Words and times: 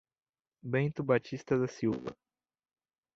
Bento 0.63 1.03
Batista 1.03 1.55
da 1.59 1.67
Silva 1.67 2.17